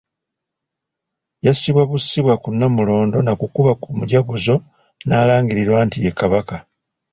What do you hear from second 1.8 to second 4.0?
bussibwa ku Nnamulondo na kukuba ku